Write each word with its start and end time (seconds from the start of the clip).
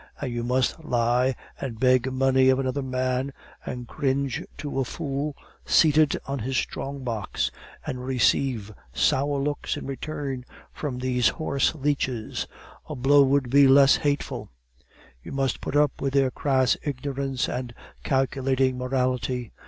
And 0.19 0.33
you 0.33 0.43
must 0.43 0.83
lie, 0.83 1.35
and 1.59 1.79
beg 1.79 2.11
money 2.11 2.49
of 2.49 2.57
another 2.57 2.81
man, 2.81 3.33
and 3.63 3.87
cringe 3.87 4.43
to 4.57 4.79
a 4.79 4.83
fool 4.83 5.35
seated 5.63 6.17
on 6.25 6.39
his 6.39 6.57
strong 6.57 7.03
box, 7.03 7.51
and 7.85 8.03
receive 8.03 8.73
sour 8.95 9.37
looks 9.37 9.77
in 9.77 9.85
return 9.85 10.43
from 10.73 10.97
these 10.97 11.27
horse 11.27 11.75
leeches; 11.75 12.47
a 12.89 12.95
blow 12.95 13.21
would 13.21 13.51
be 13.51 13.67
less 13.67 13.97
hateful; 13.97 14.49
you 15.21 15.31
must 15.31 15.61
put 15.61 15.75
up 15.75 15.91
with 16.01 16.13
their 16.13 16.31
crass 16.31 16.75
ignorance 16.81 17.47
and 17.47 17.71
calculating 18.03 18.79
morality. 18.79 19.51